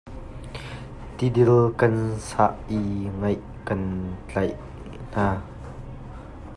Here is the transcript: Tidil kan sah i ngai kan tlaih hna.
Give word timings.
Tidil 1.17 1.51
kan 1.79 1.93
sah 2.29 2.53
i 2.79 2.81
ngai 3.19 3.35
kan 3.67 3.81
tlaih 4.27 4.55
hna. 5.03 5.27